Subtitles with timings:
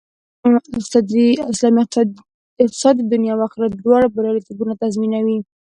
[1.51, 1.83] اسلامي
[2.61, 5.37] اقتصاد د دنیا او آخرت دواړو بریالیتوب تضمینوي